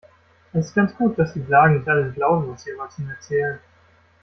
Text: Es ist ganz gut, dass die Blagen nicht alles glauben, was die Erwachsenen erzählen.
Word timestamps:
Es 0.51 0.65
ist 0.65 0.73
ganz 0.75 0.95
gut, 0.95 1.19
dass 1.19 1.33
die 1.33 1.41
Blagen 1.41 1.75
nicht 1.75 1.87
alles 1.87 2.15
glauben, 2.15 2.51
was 2.51 2.63
die 2.63 2.71
Erwachsenen 2.71 3.11
erzählen. 3.11 3.59